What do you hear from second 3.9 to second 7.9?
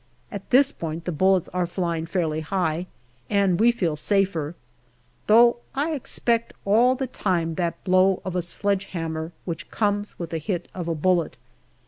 safer, though I expect all the time that